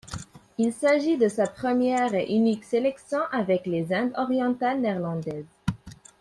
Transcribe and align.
Il 0.57 0.73
s'agit 0.73 1.15
de 1.19 1.27
sa 1.27 1.45
première 1.45 2.15
et 2.15 2.25
unique 2.33 2.63
sélection 2.63 3.19
avec 3.31 3.67
les 3.67 3.93
Indes 3.93 4.13
orientales 4.17 4.81
néerlandaises. 4.81 5.45